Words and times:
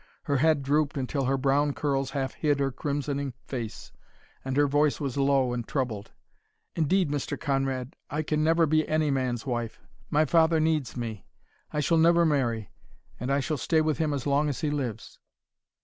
Her 0.23 0.37
head 0.37 0.63
drooped 0.63 0.97
until 0.97 1.25
her 1.25 1.37
brown 1.37 1.73
curls 1.73 2.09
half 2.09 2.33
hid 2.33 2.59
her 2.59 2.71
crimsoning 2.71 3.33
face, 3.45 3.91
and 4.43 4.57
her 4.57 4.65
voice 4.65 4.99
was 4.99 5.15
low 5.15 5.53
and 5.53 5.67
troubled. 5.67 6.11
"Indeed, 6.75 7.11
Mr. 7.11 7.39
Conrad, 7.39 7.95
I 8.09 8.23
can 8.23 8.43
never 8.43 8.65
be 8.65 8.87
any 8.87 9.11
man's 9.11 9.45
wife. 9.45 9.79
My 10.09 10.25
father 10.25 10.59
needs 10.59 10.97
me. 10.97 11.27
I 11.71 11.81
shall 11.81 11.99
never 11.99 12.25
marry, 12.25 12.71
and 13.19 13.31
I 13.31 13.41
shall 13.41 13.57
stay 13.57 13.81
with 13.81 13.99
him 13.99 14.11
as 14.11 14.25
long 14.25 14.49
as 14.49 14.61
he 14.61 14.71
lives." 14.71 15.19